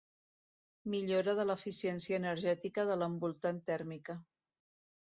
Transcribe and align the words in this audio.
Millora 0.93 1.35
de 1.41 1.45
l'eficiència 1.49 2.19
energètica 2.23 2.87
de 2.93 2.97
l'envoltant 3.05 3.65
tèrmica. 3.71 4.19